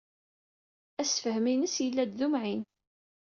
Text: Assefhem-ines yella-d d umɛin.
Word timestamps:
Assefhem-ines 1.01 1.75
yella-d 1.85 2.11
d 2.19 2.21
umɛin. 2.25 2.61